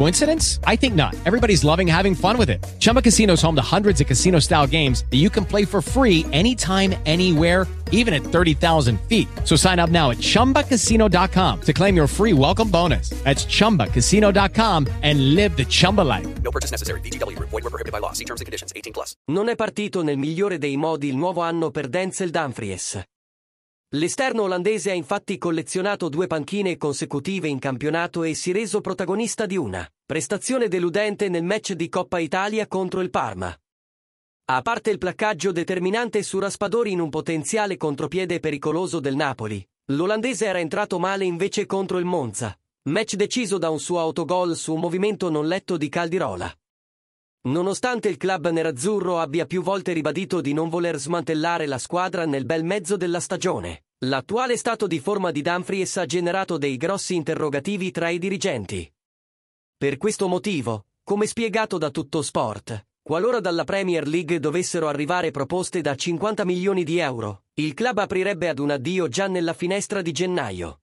[0.00, 0.60] Coincidence?
[0.64, 1.14] I think not.
[1.26, 2.64] Everybody's loving having fun with it.
[2.78, 5.82] Chumba Casino is home to hundreds of casino style games that you can play for
[5.82, 9.28] free anytime, anywhere even at 30,000 feet.
[9.44, 13.10] So sign up now at ChumbaCasino.com to claim your free welcome bonus.
[13.24, 16.26] That's ChumbaCasino.com and live the Chumba life.
[16.42, 17.00] No purchase necessary.
[17.00, 17.38] VGW.
[17.38, 18.12] Void were prohibited by law.
[18.12, 18.72] See terms and conditions.
[18.74, 19.12] 18 plus.
[19.32, 23.02] Non è partito nel migliore dei modi il nuovo anno per Denzel Dumfries.
[23.94, 29.56] L'esterno olandese ha infatti collezionato due panchine consecutive in campionato e si reso protagonista di
[29.56, 33.52] una prestazione deludente nel match di Coppa Italia contro il Parma.
[34.44, 40.46] A parte il placcaggio determinante su Raspadori in un potenziale contropiede pericoloso del Napoli, l'olandese
[40.46, 44.78] era entrato male invece contro il Monza, match deciso da un suo autogol su un
[44.78, 46.59] movimento non letto di Caldirola.
[47.42, 52.44] Nonostante il club nerazzurro abbia più volte ribadito di non voler smantellare la squadra nel
[52.44, 57.90] bel mezzo della stagione, l'attuale stato di forma di Dumfries ha generato dei grossi interrogativi
[57.90, 58.90] tra i dirigenti.
[59.76, 65.80] Per questo motivo, come spiegato da Tutto Sport, Qualora dalla Premier League dovessero arrivare proposte
[65.80, 70.12] da 50 milioni di euro, il club aprirebbe ad un addio già nella finestra di
[70.12, 70.82] gennaio.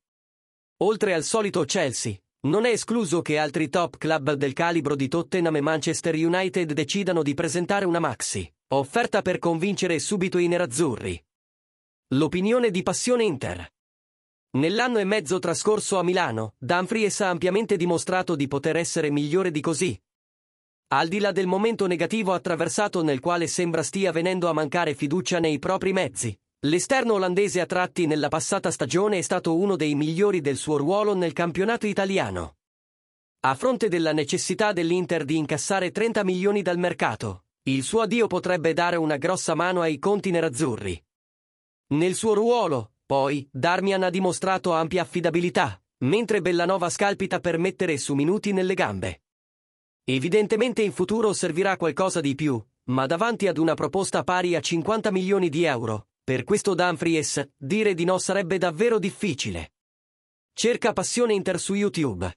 [0.81, 5.55] Oltre al solito Chelsea, non è escluso che altri top club del calibro di Tottenham
[5.55, 11.21] e Manchester United decidano di presentare una maxi, offerta per convincere subito i nerazzurri.
[12.09, 13.67] L'opinione di Passione Inter.
[14.52, 19.59] Nell'anno e mezzo trascorso a Milano, Dumfries ha ampiamente dimostrato di poter essere migliore di
[19.59, 19.99] così,
[20.89, 25.37] al di là del momento negativo attraversato nel quale sembra stia venendo a mancare fiducia
[25.37, 30.42] nei propri mezzi, l'esterno olandese a tratti nella passata stagione è stato uno dei migliori
[30.42, 32.56] del suo ruolo nel campionato italiano.
[33.42, 38.73] A fronte della necessità dell'Inter di incassare 30 milioni dal mercato, il suo addio potrebbe
[38.73, 41.02] dare una grossa mano ai conti nerazzurri.
[41.90, 48.16] Nel suo ruolo, poi, Darmian ha dimostrato ampia affidabilità, mentre Bellanova scalpita per mettere su
[48.16, 49.22] minuti nelle gambe.
[50.04, 55.12] Evidentemente in futuro servirà qualcosa di più, ma davanti ad una proposta pari a 50
[55.12, 59.71] milioni di euro, per questo Dumfries, dire di no sarebbe davvero difficile.
[60.54, 62.30] Cerca Passione Inter su YouTube.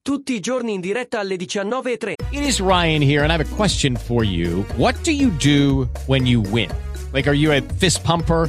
[0.00, 2.14] Tutti i giorni in diretta alle 19.03.
[2.30, 4.64] It is Ryan here, and I have a question for you.
[4.78, 6.70] What do you do when you win?
[7.12, 8.48] Like, are you a fist pumper?